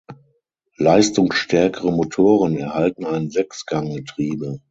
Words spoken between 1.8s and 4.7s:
Motoren erhalten ein Sechsgang-Getriebe.